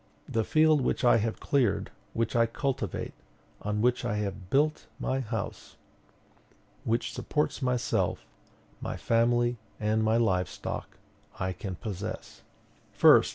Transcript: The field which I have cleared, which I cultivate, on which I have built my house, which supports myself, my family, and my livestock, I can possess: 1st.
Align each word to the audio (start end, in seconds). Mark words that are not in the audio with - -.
The 0.27 0.43
field 0.43 0.81
which 0.81 1.03
I 1.05 1.17
have 1.17 1.39
cleared, 1.39 1.91
which 2.13 2.35
I 2.35 2.47
cultivate, 2.47 3.13
on 3.61 3.81
which 3.83 4.03
I 4.03 4.15
have 4.15 4.49
built 4.49 4.87
my 4.99 5.19
house, 5.19 5.77
which 6.83 7.13
supports 7.13 7.61
myself, 7.61 8.25
my 8.81 8.97
family, 8.97 9.59
and 9.79 10.03
my 10.03 10.17
livestock, 10.17 10.97
I 11.39 11.53
can 11.53 11.75
possess: 11.75 12.41
1st. 12.97 13.29